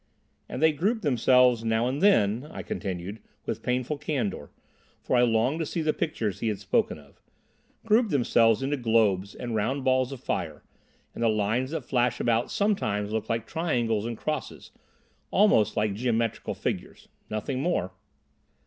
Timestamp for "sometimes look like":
12.49-13.45